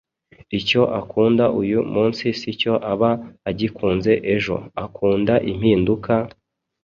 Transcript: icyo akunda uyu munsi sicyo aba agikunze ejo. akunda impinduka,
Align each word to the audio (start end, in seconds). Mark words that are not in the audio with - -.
icyo 0.59 0.81
akunda 0.99 1.45
uyu 1.61 1.79
munsi 1.93 2.25
sicyo 2.39 2.73
aba 2.91 3.11
agikunze 3.49 4.11
ejo. 4.33 4.55
akunda 4.83 5.33
impinduka, 5.51 6.13